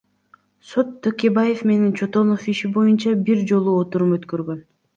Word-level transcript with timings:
Сот 0.69 0.87
Текебаев 1.07 1.61
менен 1.73 1.93
Чотоновдун 1.99 2.51
иши 2.55 2.73
боюнча 2.81 3.15
бир 3.29 3.47
жолу 3.53 3.79
отурум 3.85 4.21
өткөргөн. 4.21 4.69